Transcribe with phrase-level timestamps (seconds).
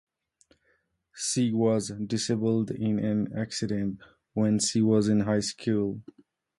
[1.13, 3.99] She was disabled in an accident
[4.33, 6.01] when she was in high school.